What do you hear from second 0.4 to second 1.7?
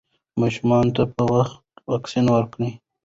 ماشومانو ته په وخت